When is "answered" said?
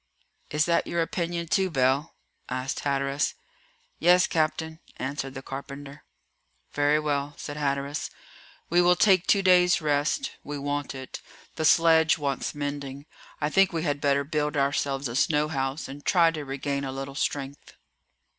4.97-5.35